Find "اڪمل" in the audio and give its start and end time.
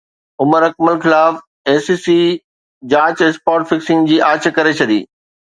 0.69-0.95